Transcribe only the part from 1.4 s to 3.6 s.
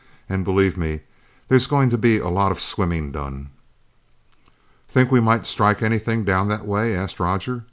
there's going to be a lot of swimming done!"